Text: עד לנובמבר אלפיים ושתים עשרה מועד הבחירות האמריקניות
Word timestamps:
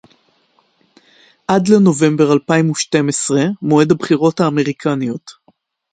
עד 1.47 1.67
לנובמבר 1.67 2.33
אלפיים 2.33 2.69
ושתים 2.71 3.09
עשרה 3.09 3.43
מועד 3.61 3.91
הבחירות 3.91 4.39
האמריקניות 4.39 5.31